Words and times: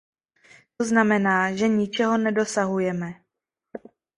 To 0.77 0.85
znamená, 0.89 1.53
že 1.55 1.67
ničeho 1.69 2.17
nedosahujeme! 2.17 3.21